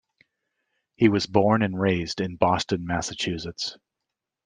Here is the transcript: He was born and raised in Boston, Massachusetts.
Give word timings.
He 0.95 1.09
was 1.09 1.27
born 1.27 1.61
and 1.61 1.79
raised 1.79 2.21
in 2.21 2.35
Boston, 2.35 2.87
Massachusetts. 2.87 3.77